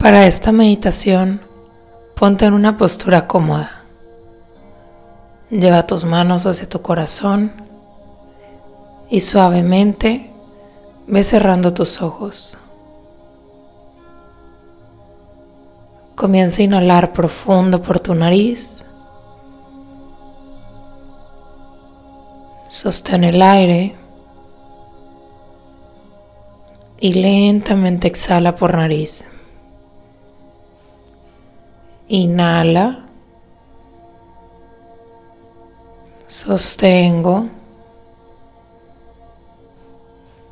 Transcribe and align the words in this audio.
Para 0.00 0.26
esta 0.26 0.50
meditación, 0.50 1.42
ponte 2.14 2.46
en 2.46 2.54
una 2.54 2.78
postura 2.78 3.26
cómoda. 3.26 3.82
Lleva 5.50 5.86
tus 5.86 6.06
manos 6.06 6.46
hacia 6.46 6.66
tu 6.66 6.80
corazón 6.80 7.52
y 9.10 9.20
suavemente 9.20 10.30
ve 11.06 11.22
cerrando 11.22 11.74
tus 11.74 12.00
ojos. 12.00 12.56
Comienza 16.14 16.62
a 16.62 16.64
inhalar 16.64 17.12
profundo 17.12 17.82
por 17.82 18.00
tu 18.00 18.14
nariz. 18.14 18.86
Sostén 22.68 23.24
el 23.24 23.42
aire 23.42 23.96
y 26.98 27.12
lentamente 27.12 28.08
exhala 28.08 28.56
por 28.56 28.74
nariz. 28.74 29.26
Inhala. 32.12 33.04
Sostengo. 36.26 37.46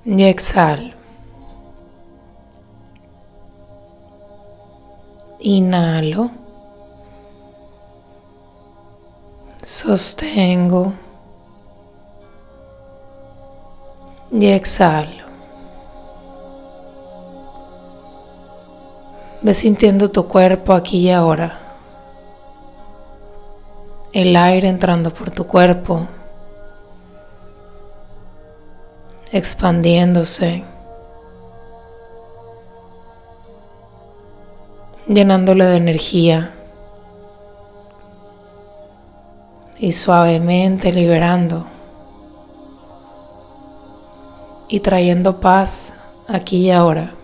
Y 0.04 0.22
exhalo. 0.22 0.94
Inhalo. 5.40 6.30
Sostengo. 9.64 10.92
Y 14.30 14.46
exhalo. 14.46 15.17
Ve 19.40 19.54
sintiendo 19.54 20.10
tu 20.10 20.26
cuerpo 20.26 20.72
aquí 20.72 20.98
y 20.98 21.10
ahora. 21.12 21.60
El 24.12 24.34
aire 24.34 24.66
entrando 24.68 25.14
por 25.14 25.30
tu 25.30 25.46
cuerpo, 25.46 26.08
expandiéndose, 29.30 30.64
llenándole 35.06 35.66
de 35.66 35.76
energía 35.76 36.50
y 39.78 39.92
suavemente 39.92 40.92
liberando 40.92 41.64
y 44.68 44.80
trayendo 44.80 45.38
paz 45.38 45.94
aquí 46.26 46.66
y 46.66 46.70
ahora. 46.72 47.17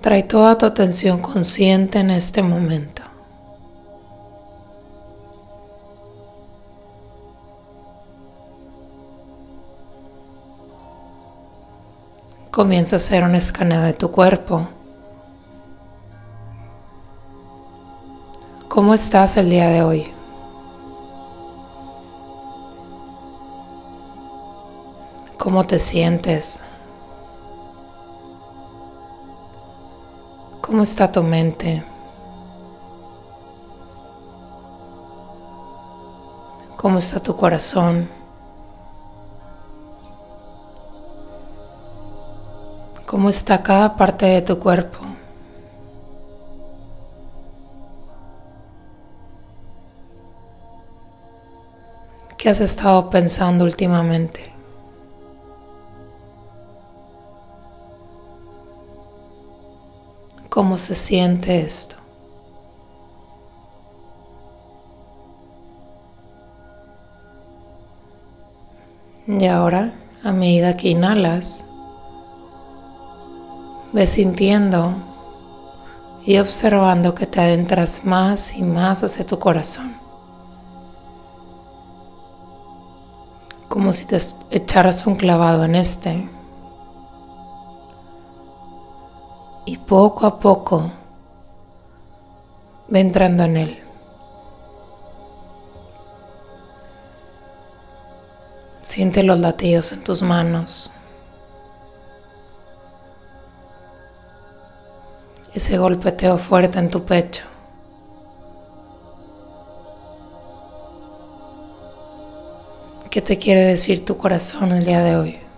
Trae 0.00 0.22
toda 0.22 0.56
tu 0.56 0.64
atención 0.64 1.20
consciente 1.20 1.98
en 1.98 2.10
este 2.10 2.42
momento. 2.42 3.02
Comienza 12.50 12.96
a 12.96 12.98
hacer 12.98 13.24
un 13.24 13.34
escaneo 13.34 13.82
de 13.82 13.92
tu 13.92 14.10
cuerpo. 14.10 14.66
¿Cómo 18.68 18.94
estás 18.94 19.36
el 19.36 19.50
día 19.50 19.68
de 19.68 19.82
hoy? 19.82 20.10
¿Cómo 25.36 25.66
te 25.66 25.78
sientes? 25.78 26.62
¿Cómo 30.70 30.84
está 30.84 31.10
tu 31.10 31.20
mente? 31.24 31.84
¿Cómo 36.76 36.98
está 36.98 37.18
tu 37.18 37.34
corazón? 37.34 38.08
¿Cómo 43.04 43.30
está 43.30 43.60
cada 43.60 43.96
parte 43.96 44.26
de 44.26 44.42
tu 44.42 44.60
cuerpo? 44.60 45.00
¿Qué 52.38 52.48
has 52.48 52.60
estado 52.60 53.10
pensando 53.10 53.64
últimamente? 53.64 54.49
Cómo 60.50 60.76
se 60.76 60.94
siente 60.94 61.60
esto. 61.60 61.96
Y 69.26 69.46
ahora, 69.46 69.94
a 70.24 70.32
medida 70.32 70.76
que 70.76 70.88
inhalas, 70.88 71.64
ves 73.92 74.10
sintiendo 74.10 74.92
y 76.24 76.38
observando 76.38 77.14
que 77.14 77.26
te 77.26 77.40
adentras 77.40 78.04
más 78.04 78.54
y 78.56 78.62
más 78.62 79.04
hacia 79.04 79.24
tu 79.24 79.38
corazón. 79.38 79.96
Como 83.68 83.92
si 83.92 84.06
te 84.06 84.18
echaras 84.50 85.06
un 85.06 85.14
clavado 85.14 85.64
en 85.64 85.76
este 85.76 86.28
y 89.70 89.78
poco 89.78 90.26
a 90.26 90.40
poco 90.40 90.90
ve 92.88 92.98
entrando 92.98 93.44
en 93.44 93.56
él. 93.56 93.82
Siente 98.82 99.22
los 99.22 99.38
latidos 99.38 99.92
en 99.92 100.02
tus 100.02 100.22
manos. 100.22 100.90
Ese 105.54 105.78
golpeteo 105.78 106.36
fuerte 106.36 106.80
en 106.80 106.90
tu 106.90 107.04
pecho. 107.04 107.44
¿Qué 113.08 113.22
te 113.22 113.38
quiere 113.38 113.60
decir 113.60 114.04
tu 114.04 114.16
corazón 114.16 114.72
el 114.72 114.84
día 114.84 115.04
de 115.04 115.14
hoy? 115.14 115.49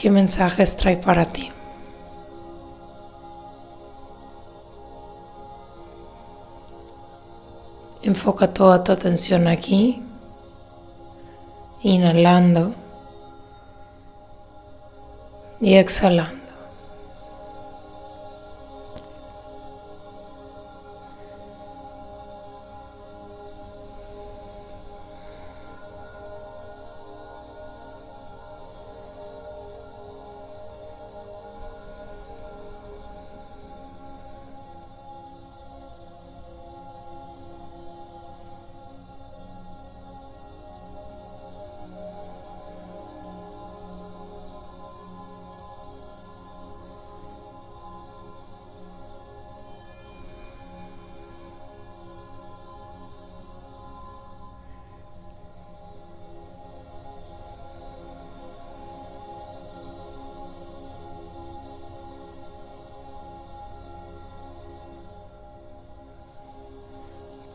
¿Qué 0.00 0.08
mensajes 0.08 0.78
trae 0.78 0.96
para 0.96 1.26
ti? 1.26 1.52
Enfoca 8.02 8.50
toda 8.50 8.82
tu 8.82 8.92
atención 8.92 9.46
aquí, 9.46 10.02
inhalando 11.82 12.74
y 15.60 15.74
exhalando. 15.74 16.39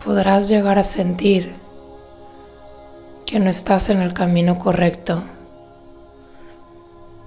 Podrás 0.05 0.47
llegar 0.49 0.77
a 0.77 0.83
sentir 0.83 1.55
que 3.25 3.39
no 3.39 3.49
estás 3.49 3.89
en 3.89 4.03
el 4.03 4.13
camino 4.13 4.59
correcto, 4.59 5.23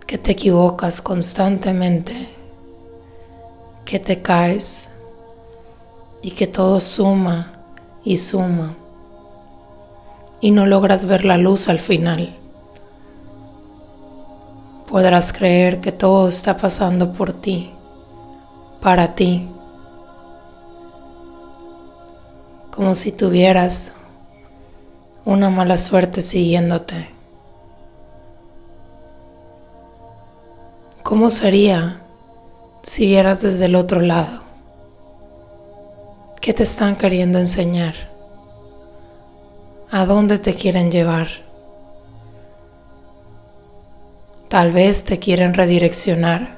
que 0.07 0.17
te 0.17 0.31
equivocas 0.31 1.03
constantemente, 1.03 2.15
que 3.85 3.99
te 3.99 4.23
caes 4.23 4.91
y 6.23 6.31
que 6.31 6.47
todo 6.47 6.79
suma 6.79 7.65
y 8.05 8.17
suma 8.17 8.75
y 10.41 10.53
no 10.53 10.65
logras 10.65 11.05
ver 11.05 11.25
la 11.25 11.37
luz 11.37 11.69
al 11.69 11.81
final. 11.81 12.37
Podrás 14.87 15.33
creer 15.33 15.81
que 15.81 15.91
todo 15.91 16.29
está 16.29 16.57
pasando 16.57 17.13
por 17.13 17.33
ti, 17.33 17.73
para 18.81 19.17
ti, 19.17 19.49
como 22.79 22.95
si 22.95 23.11
tuvieras 23.11 23.93
una 25.25 25.51
mala 25.51 25.77
suerte 25.77 26.21
siguiéndote. 26.21 27.09
¿Cómo 31.03 31.29
sería 31.29 32.03
si 32.83 33.09
vieras 33.09 33.43
desde 33.43 33.65
el 33.65 33.75
otro 33.75 34.01
lado? 34.01 34.45
¿Qué 36.41 36.55
te 36.55 36.63
están 36.63 36.95
queriendo 36.95 37.41
enseñar? 37.41 37.95
¿A 39.91 40.07
dónde 40.07 40.39
te 40.39 40.55
quieren 40.55 40.89
llevar? 40.89 41.27
Tal 44.47 44.71
vez 44.71 45.03
te 45.03 45.19
quieren 45.19 45.53
redireccionar. 45.53 46.57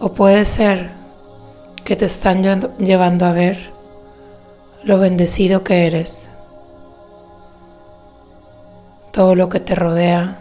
O 0.00 0.14
puede 0.14 0.46
ser 0.46 0.97
que 1.88 1.96
te 1.96 2.04
están 2.04 2.42
llevando 2.76 3.24
a 3.24 3.32
ver 3.32 3.72
lo 4.84 4.98
bendecido 4.98 5.64
que 5.64 5.86
eres, 5.86 6.28
todo 9.10 9.34
lo 9.34 9.48
que 9.48 9.58
te 9.58 9.74
rodea 9.74 10.38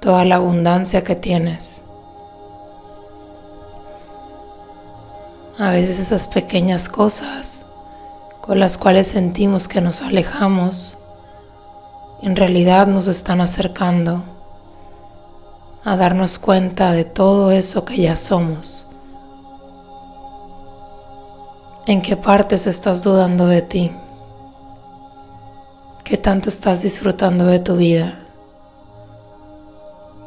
toda 0.00 0.24
la 0.24 0.36
abundancia 0.36 1.04
que 1.04 1.14
tienes. 1.16 1.84
A 5.58 5.68
veces 5.68 5.98
esas 5.98 6.28
pequeñas 6.28 6.88
cosas 6.88 7.66
con 8.40 8.58
las 8.58 8.78
cuales 8.78 9.08
sentimos 9.08 9.68
que 9.68 9.82
nos 9.82 10.00
alejamos, 10.00 10.96
en 12.22 12.36
realidad 12.36 12.86
nos 12.86 13.06
están 13.06 13.42
acercando 13.42 14.24
a 15.84 15.94
darnos 15.98 16.38
cuenta 16.38 16.92
de 16.92 17.04
todo 17.04 17.50
eso 17.50 17.84
que 17.84 17.98
ya 17.98 18.16
somos. 18.16 18.88
¿En 21.86 22.00
qué 22.00 22.16
partes 22.16 22.66
estás 22.66 23.04
dudando 23.04 23.46
de 23.46 23.60
ti? 23.60 23.92
¿Qué 26.02 26.16
tanto 26.16 26.48
estás 26.48 26.80
disfrutando 26.80 27.44
de 27.44 27.58
tu 27.58 27.76
vida? 27.76 28.26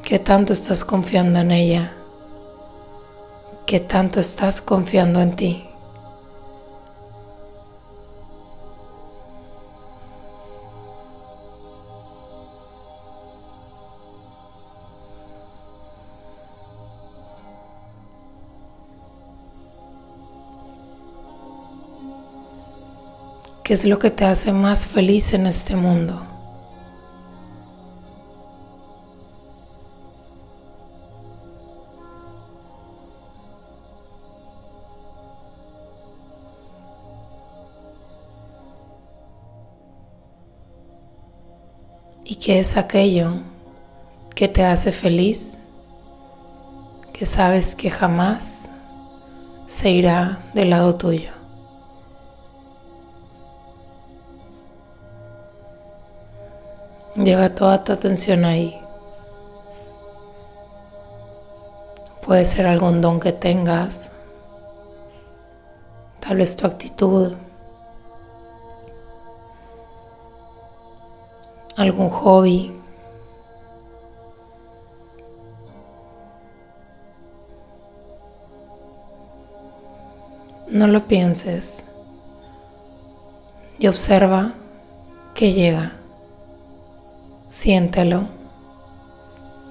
¿Qué 0.04 0.20
tanto 0.20 0.54
estás 0.54 0.86
confiando 0.86 1.40
en 1.40 1.50
ella? 1.50 1.94
¿Qué 3.66 3.80
tanto 3.80 4.20
estás 4.20 4.62
confiando 4.62 5.20
en 5.20 5.36
ti? 5.36 5.67
¿Qué 23.68 23.74
es 23.74 23.84
lo 23.84 24.00
que 24.00 24.12
te 24.12 24.24
hace 24.24 24.54
más 24.54 24.88
feliz 24.88 25.34
en 25.34 25.46
este 25.46 25.76
mundo? 25.76 26.26
y 42.24 42.36
qué 42.36 42.60
es 42.60 42.78
aquello 42.78 43.34
que 44.34 44.48
te 44.48 44.64
hace 44.64 44.94
feliz, 44.94 45.60
que 47.12 47.26
sabes 47.26 47.76
que 47.76 47.90
jamás 47.90 48.70
se 49.66 49.92
irá 49.92 50.42
del 50.54 50.70
lado 50.70 50.96
tuyo. 50.96 51.37
Lleva 57.28 57.54
toda 57.54 57.84
tu 57.84 57.92
atención 57.92 58.46
ahí. 58.46 58.80
Puede 62.26 62.46
ser 62.46 62.66
algún 62.66 63.02
don 63.02 63.20
que 63.20 63.34
tengas, 63.34 64.14
tal 66.22 66.38
vez 66.38 66.56
tu 66.56 66.66
actitud, 66.66 67.36
algún 71.76 72.08
hobby. 72.08 72.74
No 80.72 80.88
lo 80.88 81.06
pienses 81.08 81.88
y 83.80 83.88
observa 83.88 84.54
que 85.36 85.52
llega. 85.52 85.97
Siéntelo 87.48 88.28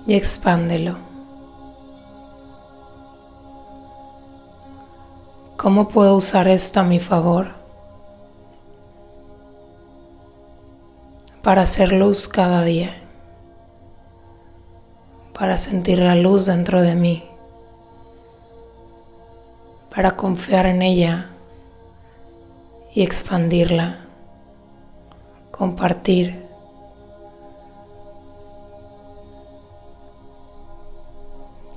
y 0.07 0.15
expándelo. 0.15 0.97
¿Cómo 5.57 5.89
puedo 5.89 6.17
usar 6.17 6.49
esto 6.49 6.81
a 6.81 6.85
mi 6.85 7.01
favor? 7.01 7.57
para 11.47 11.63
hacer 11.63 11.93
luz 11.93 12.27
cada 12.27 12.65
día, 12.65 12.97
para 15.33 15.57
sentir 15.57 16.01
la 16.01 16.17
luz 16.17 16.47
dentro 16.47 16.83
de 16.83 16.97
mí, 16.97 17.23
para 19.95 20.17
confiar 20.17 20.67
en 20.67 20.83
ella 20.83 21.31
y 22.93 23.05
expandirla, 23.05 24.07
compartir. 25.53 26.46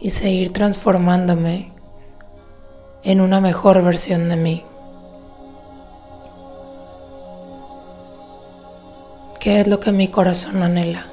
Seguir 0.09 0.53
transformándome 0.53 1.71
en 3.03 3.21
una 3.21 3.41
mejor 3.41 3.81
versión 3.83 4.29
de 4.29 4.35
mí. 4.35 4.65
¿Qué 9.39 9.61
es 9.61 9.67
lo 9.67 9.79
que 9.79 9.91
mi 9.91 10.09
corazón 10.09 10.61
anhela? 10.63 11.05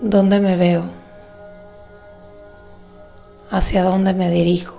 ¿Dónde 0.00 0.40
me 0.40 0.56
veo? 0.56 0.84
¿Hacia 3.50 3.84
dónde 3.84 4.14
me 4.14 4.30
dirijo? 4.30 4.74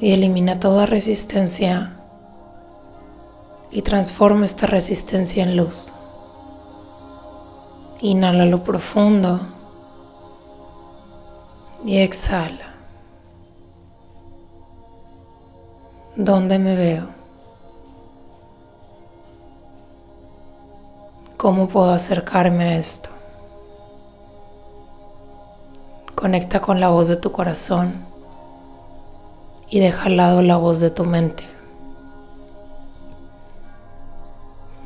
Y 0.00 0.12
elimina 0.12 0.58
toda 0.58 0.86
resistencia 0.86 1.97
y 3.70 3.82
transforma 3.82 4.44
esta 4.44 4.66
resistencia 4.66 5.42
en 5.42 5.56
luz. 5.56 5.94
Inhala 8.00 8.44
lo 8.44 8.62
profundo 8.62 9.40
y 11.84 11.98
exhala. 11.98 12.74
¿Dónde 16.16 16.58
me 16.58 16.74
veo? 16.74 17.08
¿Cómo 21.36 21.68
puedo 21.68 21.90
acercarme 21.90 22.64
a 22.64 22.76
esto? 22.76 23.10
Conecta 26.16 26.60
con 26.60 26.80
la 26.80 26.88
voz 26.88 27.06
de 27.06 27.16
tu 27.16 27.30
corazón 27.30 28.04
y 29.70 29.78
deja 29.78 30.06
al 30.06 30.16
lado 30.16 30.42
la 30.42 30.56
voz 30.56 30.80
de 30.80 30.90
tu 30.90 31.04
mente. 31.04 31.57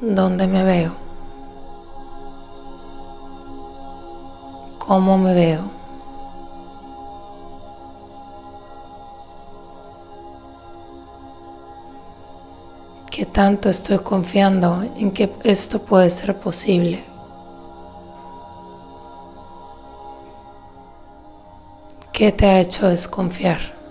¿Dónde 0.05 0.49
me 0.49 0.65
veo? 0.65 0.93
¿Cómo 4.81 5.17
me 5.17 5.33
veo? 5.33 5.63
¿Qué 13.13 13.27
tanto 13.27 13.69
estoy 13.69 14.01
confiando 14.01 14.83
en 14.97 15.13
que 15.13 15.33
esto 15.45 15.79
puede 15.79 16.11
ser 16.11 16.37
posible? 16.41 17.05
¿Qué 22.13 22.33
te 22.33 22.47
ha 22.47 22.59
hecho 22.59 22.89
desconfiar? 22.89 23.82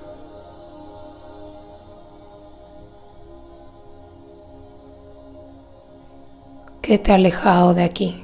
¿Qué 6.92 7.00
te 7.00 7.14
ha 7.14 7.16
alejado 7.16 7.74
de 7.74 7.86
aquí? 7.86 8.22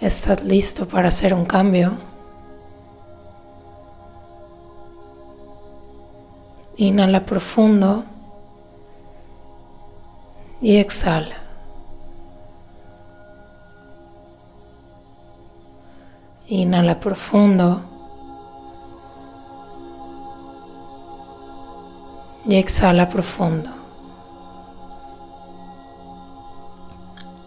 Estás 0.00 0.42
listo 0.42 0.88
para 0.88 1.06
hacer 1.06 1.32
un 1.32 1.44
cambio. 1.44 1.92
Inhala 6.78 7.24
profundo 7.24 8.02
y 10.60 10.78
exhala. 10.78 11.36
Inhala 16.48 16.98
profundo 16.98 17.82
y 22.48 22.56
exhala 22.56 23.08
profundo. 23.08 23.85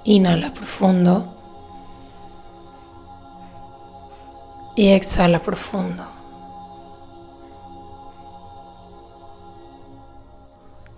Inhala 0.09 0.51
profundo. 0.51 1.23
Y 4.75 4.87
exhala 4.87 5.37
profundo. 5.37 6.03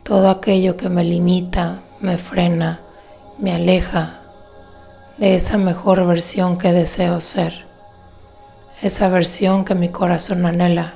Todo 0.04 0.30
aquello 0.30 0.78
que 0.78 0.88
me 0.88 1.04
limita, 1.04 1.82
me 2.00 2.18
frena, 2.18 2.80
me 3.38 3.54
aleja 3.54 4.22
de 5.18 5.36
esa 5.36 5.58
mejor 5.58 6.08
versión 6.08 6.58
que 6.58 6.72
deseo 6.72 7.20
ser, 7.20 7.66
esa 8.82 9.10
versión 9.10 9.66
que 9.66 9.76
mi 9.76 9.90
corazón 9.90 10.46
anhela 10.46 10.94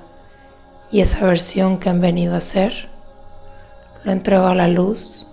y 0.90 1.02
esa 1.02 1.26
versión 1.26 1.80
que 1.80 1.90
han 1.90 2.00
venido 2.00 2.38
a 2.38 2.40
ser, 2.40 2.88
lo 4.06 4.14
entrego 4.14 4.48
a 4.48 4.56
la 4.56 4.70
luz, 4.70 5.28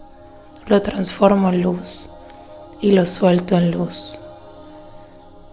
lo 0.66 0.82
transformo 0.82 1.48
en 1.48 1.62
luz 1.62 2.11
y 2.82 2.90
lo 2.90 3.06
suelto 3.06 3.56
en 3.56 3.70
luz 3.70 4.20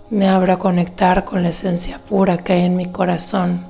me 0.09 0.27
abro 0.27 0.53
a 0.53 0.57
conectar 0.57 1.23
con 1.23 1.43
la 1.43 1.49
esencia 1.49 1.99
pura 1.99 2.39
que 2.39 2.53
hay 2.53 2.65
en 2.65 2.75
mi 2.75 2.87
corazón, 2.87 3.63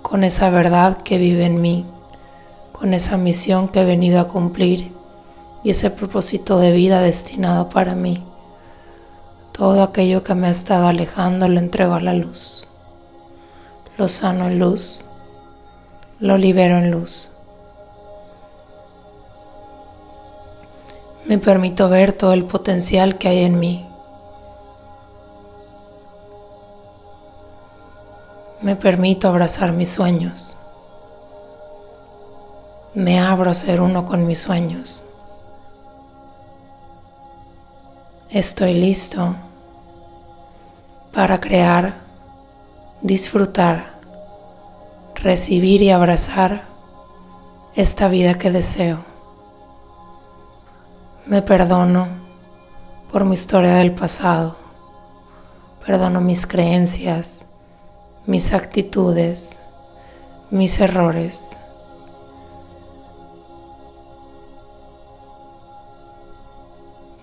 con 0.00 0.22
esa 0.22 0.48
verdad 0.48 0.98
que 0.98 1.18
vive 1.18 1.44
en 1.44 1.60
mí, 1.60 1.84
con 2.70 2.94
esa 2.94 3.16
misión 3.16 3.66
que 3.66 3.80
he 3.80 3.84
venido 3.84 4.20
a 4.20 4.28
cumplir 4.28 4.92
y 5.64 5.70
ese 5.70 5.90
propósito 5.90 6.60
de 6.60 6.70
vida 6.70 7.00
destinado 7.00 7.68
para 7.68 7.96
mí. 7.96 8.24
Todo 9.50 9.82
aquello 9.82 10.22
que 10.22 10.36
me 10.36 10.46
ha 10.46 10.50
estado 10.50 10.86
alejando 10.86 11.48
lo 11.48 11.58
entrego 11.58 11.94
a 11.94 12.00
la 12.00 12.14
luz. 12.14 12.68
Lo 13.98 14.06
sano 14.06 14.48
en 14.48 14.60
luz, 14.60 15.04
lo 16.20 16.38
libero 16.38 16.78
en 16.78 16.92
luz. 16.92 17.32
Me 21.26 21.38
permito 21.38 21.88
ver 21.88 22.12
todo 22.12 22.32
el 22.32 22.44
potencial 22.44 23.18
que 23.18 23.28
hay 23.28 23.44
en 23.44 23.58
mí 23.58 23.90
Me 28.62 28.76
permito 28.76 29.26
abrazar 29.26 29.72
mis 29.72 29.88
sueños. 29.88 30.58
Me 32.92 33.18
abro 33.18 33.50
a 33.50 33.54
ser 33.54 33.80
uno 33.80 34.04
con 34.04 34.26
mis 34.26 34.38
sueños. 34.38 35.06
Estoy 38.28 38.74
listo 38.74 39.34
para 41.10 41.40
crear, 41.40 42.00
disfrutar, 43.00 43.98
recibir 45.14 45.80
y 45.80 45.90
abrazar 45.90 46.64
esta 47.74 48.08
vida 48.08 48.34
que 48.34 48.50
deseo. 48.50 49.09
Me 51.30 51.42
perdono 51.42 52.08
por 53.12 53.24
mi 53.24 53.34
historia 53.34 53.74
del 53.74 53.94
pasado. 53.94 54.56
Perdono 55.86 56.20
mis 56.20 56.44
creencias, 56.44 57.46
mis 58.26 58.52
actitudes, 58.52 59.60
mis 60.50 60.80
errores. 60.80 61.56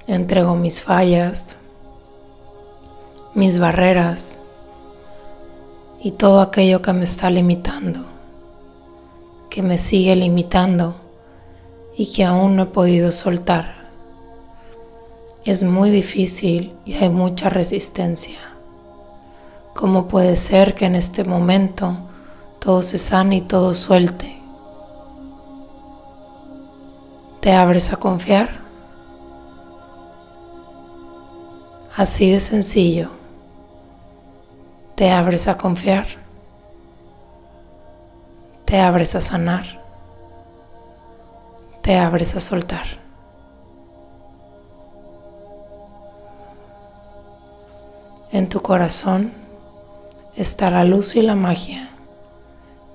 Entrego 0.08 0.56
mis 0.56 0.82
fallas, 0.82 1.58
mis 3.34 3.60
barreras 3.60 4.40
y 6.00 6.12
todo 6.12 6.40
aquello 6.40 6.82
que 6.82 6.94
me 6.94 7.04
está 7.04 7.30
limitando, 7.30 8.06
que 9.50 9.62
me 9.62 9.78
sigue 9.78 10.16
limitando 10.16 10.96
y 11.98 12.10
que 12.10 12.24
aún 12.24 12.56
no 12.56 12.64
he 12.64 12.68
podido 12.68 13.12
soltar. 13.12 13.77
Es 15.46 15.64
muy 15.64 15.92
difícil 15.92 16.76
y 16.86 16.96
hay 16.96 17.10
mucha 17.10 17.50
resistencia. 17.50 18.40
¿Cómo 19.74 20.08
puede 20.08 20.36
ser 20.36 20.76
que 20.76 20.86
en 20.86 20.96
este 20.96 21.24
momento 21.24 21.96
todo 22.60 22.82
se 22.82 22.98
sane 22.98 23.38
y 23.38 23.42
todo 23.42 23.74
suelte? 23.74 24.38
¿Te 27.40 27.54
abres 27.54 27.94
a 27.94 27.98
confiar? 27.98 28.60
Así 31.96 32.32
de 32.32 32.40
sencillo. 32.40 33.10
Te 34.96 35.12
abres 35.12 35.48
a 35.48 35.58
confiar. 35.58 36.08
Te 38.66 38.82
abres 38.82 39.16
a 39.16 39.22
sanar. 39.22 39.66
Te 41.82 41.98
abres 41.98 42.36
a 42.36 42.40
soltar. 42.40 43.07
En 48.30 48.50
tu 48.50 48.62
corazón 48.62 49.32
está 50.36 50.70
la 50.70 50.84
luz 50.84 51.16
y 51.16 51.22
la 51.22 51.36
magia 51.36 51.90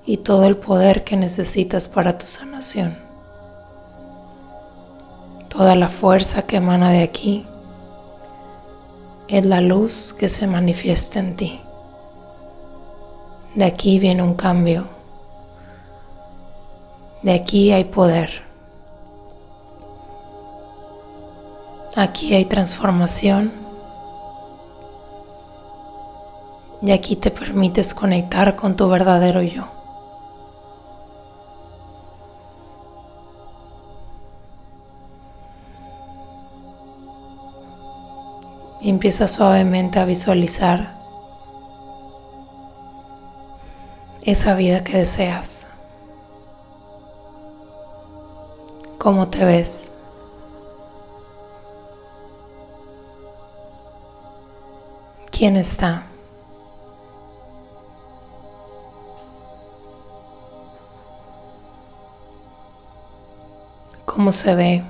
y 0.05 0.17
todo 0.17 0.45
el 0.45 0.57
poder 0.57 1.03
que 1.03 1.17
necesitas 1.17 1.87
para 1.87 2.19
tu 2.19 2.27
sanación. 2.27 2.99
Toda 5.49 5.75
la 5.75 5.89
fuerza 5.89 6.43
que 6.43 6.57
emana 6.57 6.91
de 6.91 7.01
aquí 7.01 7.47
es 9.27 9.43
la 9.43 9.59
luz 9.59 10.13
que 10.13 10.29
se 10.29 10.45
manifiesta 10.45 11.19
en 11.19 11.35
ti. 11.35 11.59
De 13.55 13.65
aquí 13.65 13.97
viene 13.97 14.21
un 14.21 14.35
cambio. 14.35 14.87
De 17.23 17.33
aquí 17.33 17.71
hay 17.71 17.85
poder. 17.85 18.29
Aquí 21.95 22.35
hay 22.35 22.45
transformación 22.45 23.62
y 26.83 26.91
aquí 26.91 27.15
te 27.15 27.31
permites 27.31 27.93
conectar 27.93 28.57
con 28.57 28.75
tu 28.75 28.89
verdadero 28.89 29.41
yo. 29.41 29.63
Y 38.81 38.89
empieza 38.89 39.29
suavemente 39.29 39.99
a 39.99 40.03
visualizar 40.03 41.01
esa 44.23 44.53
vida 44.55 44.83
que 44.83 44.97
deseas. 44.97 45.69
¿Cómo 48.97 49.29
te 49.29 49.45
ves? 49.45 49.93
¿Quién 55.31 55.55
está? 55.55 56.07
Cómo 64.23 64.31
se 64.31 64.55
ve, 64.55 64.81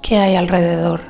qué 0.00 0.16
hay 0.16 0.34
alrededor. 0.36 1.02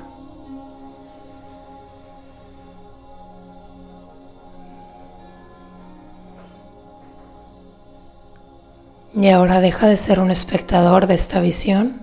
Y 9.14 9.28
ahora 9.28 9.60
deja 9.60 9.86
de 9.86 9.96
ser 9.96 10.18
un 10.18 10.32
espectador 10.32 11.06
de 11.06 11.14
esta 11.14 11.38
visión 11.40 12.00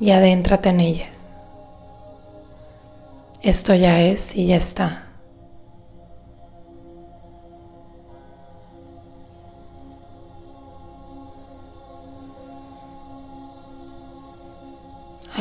y 0.00 0.10
adéntrate 0.10 0.68
en 0.68 0.80
ella. 0.80 1.06
Esto 3.40 3.74
ya 3.74 4.02
es 4.02 4.36
y 4.36 4.48
ya 4.48 4.56
está. 4.56 5.11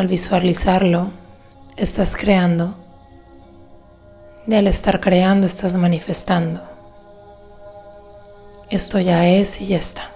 Al 0.01 0.07
visualizarlo, 0.07 1.11
estás 1.77 2.17
creando 2.17 2.73
y 4.47 4.55
al 4.55 4.65
estar 4.65 4.99
creando 4.99 5.45
estás 5.45 5.75
manifestando. 5.75 6.59
Esto 8.71 8.97
ya 8.97 9.27
es 9.27 9.61
y 9.61 9.67
ya 9.67 9.77
está. 9.77 10.09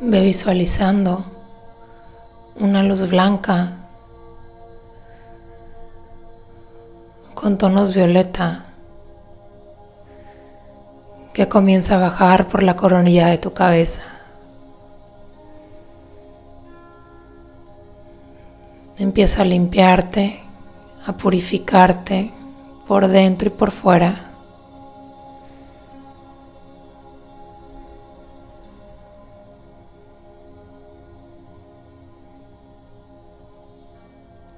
Ve 0.00 0.22
visualizando 0.22 1.26
una 2.58 2.82
luz 2.82 3.06
blanca 3.10 3.72
con 7.34 7.58
tonos 7.58 7.94
violeta 7.94 8.65
que 11.36 11.48
comienza 11.48 11.96
a 11.96 11.98
bajar 11.98 12.48
por 12.48 12.62
la 12.62 12.76
coronilla 12.76 13.26
de 13.26 13.36
tu 13.36 13.52
cabeza. 13.52 14.00
Empieza 18.96 19.42
a 19.42 19.44
limpiarte, 19.44 20.40
a 21.04 21.14
purificarte 21.14 22.32
por 22.88 23.06
dentro 23.06 23.48
y 23.48 23.50
por 23.50 23.70
fuera. 23.70 24.30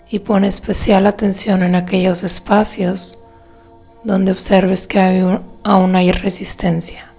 Y 0.08 0.20
pone 0.20 0.46
especial 0.46 1.08
atención 1.08 1.64
en 1.64 1.74
aquellos 1.74 2.22
espacios 2.22 3.18
donde 4.04 4.30
observes 4.30 4.86
que 4.86 5.00
hay 5.00 5.22
aún 5.68 5.94
hay 5.96 6.12
resistencia. 6.12 7.12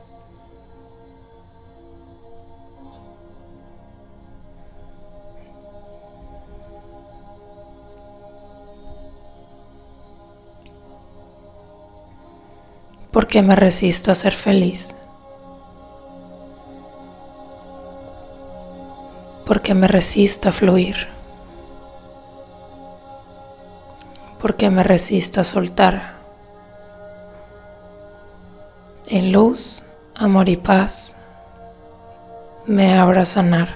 ¿Por 13.12 13.28
qué 13.28 13.44
me 13.44 13.56
resisto 13.56 14.12
a 14.12 14.16
ser 14.16 14.34
feliz? 14.34 14.96
¿Por 19.46 19.62
qué 19.62 19.76
me 19.76 19.88
resisto 19.88 20.50
a 20.50 20.52
fluir? 20.52 20.96
¿Por 24.40 24.56
qué 24.56 24.72
me 24.72 24.82
resisto 24.82 25.40
a 25.42 25.44
soltar? 25.44 26.19
Luz, 29.40 29.86
amor 30.16 30.50
y 30.50 30.58
paz, 30.58 31.16
me 32.66 32.98
abro 32.98 33.22
a 33.22 33.26
sanar 33.26 33.70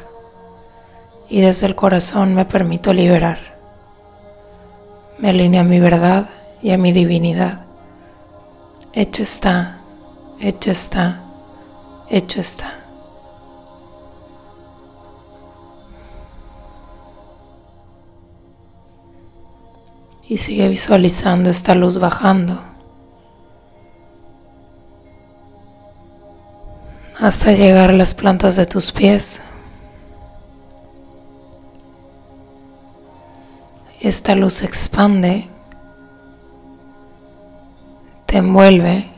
y 1.29 1.39
desde 1.39 1.67
el 1.67 1.75
corazón 1.75 2.35
me 2.35 2.43
permito 2.43 2.91
liberar. 2.91 3.39
Me 5.19 5.29
alineo 5.29 5.61
a 5.61 5.63
mi 5.63 5.79
verdad 5.79 6.29
y 6.61 6.71
a 6.71 6.77
mi 6.77 6.91
divinidad. 6.91 7.65
Hecho 8.91 9.23
está, 9.23 9.79
hecho 10.41 10.69
está, 10.69 11.23
hecho 12.09 12.41
está. 12.41 12.69
Y 20.27 20.35
sigue 20.35 20.67
visualizando 20.67 21.49
esta 21.49 21.73
luz 21.73 21.99
bajando 21.99 22.72
hasta 27.23 27.53
llegar 27.53 27.89
a 27.89 27.93
las 27.93 28.13
plantas 28.13 28.57
de 28.57 28.65
tus 28.65 28.91
pies. 28.91 29.41
Esta 34.01 34.35
luz 34.35 34.61
expande 34.61 35.47
te 38.25 38.39
envuelve, 38.39 39.09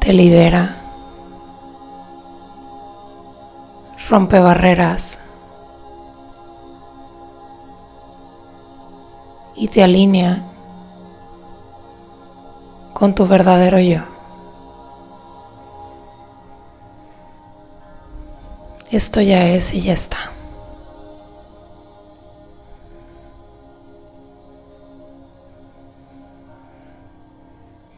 te 0.00 0.14
libera, 0.14 0.74
rompe 4.08 4.40
barreras 4.40 5.20
y 9.54 9.68
te 9.68 9.82
alinea 9.82 10.47
con 12.98 13.14
tu 13.14 13.28
verdadero 13.28 13.78
yo. 13.78 14.00
Esto 18.90 19.20
ya 19.20 19.46
es 19.50 19.72
y 19.72 19.82
ya 19.82 19.92
está. 19.92 20.32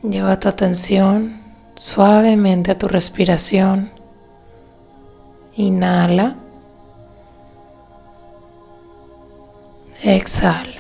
Lleva 0.03 0.39
tu 0.39 0.49
atención 0.49 1.41
suavemente 1.77 2.73
a 2.73 2.79
tu 2.79 2.87
respiración. 2.87 3.91
Inhala. 5.57 6.37
Exhala. 10.03 10.80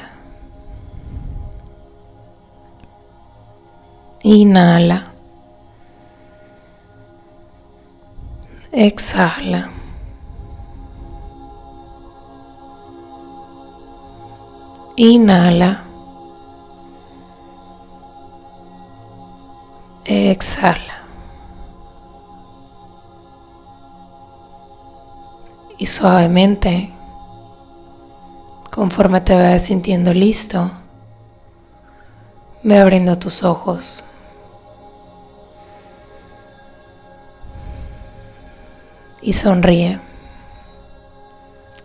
Inhala. 4.22 5.12
Exhala. 8.70 9.70
Inhala. 14.96 15.84
Exhala. 20.04 21.00
Y 25.78 25.86
suavemente, 25.86 26.92
conforme 28.70 29.22
te 29.22 29.34
vayas 29.34 29.62
sintiendo 29.62 30.12
listo, 30.12 30.70
ve 32.62 32.78
abriendo 32.78 33.18
tus 33.18 33.42
ojos. 33.44 34.04
Y 39.30 39.32
sonríe 39.32 40.00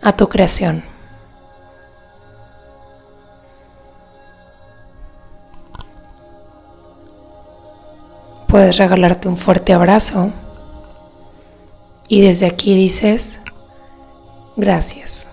a 0.02 0.16
tu 0.16 0.28
creación. 0.28 0.82
puedes 8.48 8.78
regalarte 8.78 9.28
un 9.28 9.36
fuerte 9.36 9.72
abrazo 9.72 10.32
y 12.08 12.20
desde 12.22 12.46
aquí 12.46 12.74
dices 12.74 13.40
gracias. 14.56 15.30